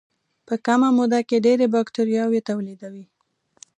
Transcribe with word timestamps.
په 0.47 0.53
کمه 0.65 0.89
موده 0.97 1.21
کې 1.27 1.37
ډېرې 1.45 1.65
باکتریاوې 1.73 2.39
تولیدوي. 2.49 3.05